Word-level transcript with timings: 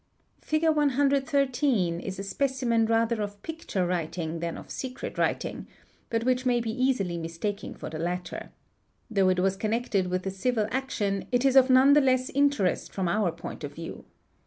Figure 0.41 0.71
113 0.71 1.45
(p. 1.45 2.01
596) 2.01 2.07
is 2.07 2.17
a 2.17 2.25
specimen 2.27 2.87
rather 2.87 3.21
of 3.21 3.39
picture 3.43 3.85
writing 3.85 4.39
than 4.39 4.57
of 4.57 4.71
secret 4.71 5.19
writing, 5.19 5.67
but 6.09 6.23
which 6.23 6.43
may 6.43 6.59
be 6.59 6.71
easily 6.71 7.19
mistaken 7.19 7.75
for 7.75 7.87
the 7.87 7.99
latter. 7.99 8.49
Though_ 9.11 9.27
it 9.31 9.39
was 9.41 9.55
connected 9.55 10.07
with 10.07 10.25
a 10.25 10.31
civil 10.31 10.65
action 10.71 11.27
it 11.31 11.45
is 11.45 11.55
of 11.55 11.69
none 11.69 11.93
the 11.93 12.01
less 12.01 12.31
interest 12.31 12.91
from 12.91 13.07
our 13.07 13.31
| 13.31 13.31
point 13.31 13.63
of 13.63 13.75
view. 13.75 14.05